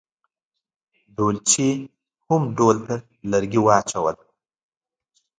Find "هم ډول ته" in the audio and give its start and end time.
2.27-2.95